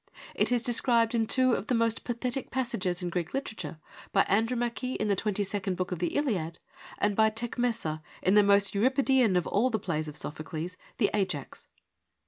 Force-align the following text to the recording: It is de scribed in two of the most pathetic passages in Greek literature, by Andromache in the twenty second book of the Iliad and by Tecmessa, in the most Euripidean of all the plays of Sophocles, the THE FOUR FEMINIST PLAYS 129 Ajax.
It 0.33 0.51
is 0.51 0.63
de 0.63 0.73
scribed 0.73 1.13
in 1.13 1.27
two 1.27 1.53
of 1.53 1.67
the 1.67 1.75
most 1.75 2.03
pathetic 2.03 2.49
passages 2.49 3.03
in 3.03 3.11
Greek 3.11 3.35
literature, 3.35 3.77
by 4.11 4.25
Andromache 4.27 4.95
in 4.99 5.09
the 5.09 5.15
twenty 5.15 5.43
second 5.43 5.77
book 5.77 5.91
of 5.91 5.99
the 5.99 6.15
Iliad 6.15 6.57
and 6.97 7.15
by 7.15 7.29
Tecmessa, 7.29 8.01
in 8.23 8.33
the 8.33 8.41
most 8.41 8.73
Euripidean 8.73 9.35
of 9.37 9.45
all 9.45 9.69
the 9.69 9.77
plays 9.77 10.07
of 10.07 10.17
Sophocles, 10.17 10.73
the 10.97 11.05
THE 11.05 11.11
FOUR 11.11 11.11
FEMINIST 11.11 11.11
PLAYS 11.11 11.11
129 11.13 11.21
Ajax. 11.43 11.67